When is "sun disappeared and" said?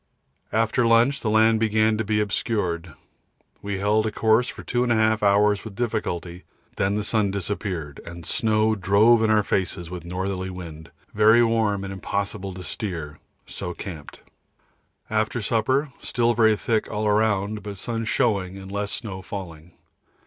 7.03-8.25